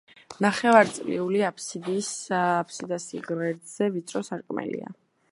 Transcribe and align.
ნახევარწრიული 0.43 1.41
აფსიდას 1.49 2.09
ღერძზე 3.27 3.91
ვიწრო 3.97 4.23
სარკმელია. 4.31 4.89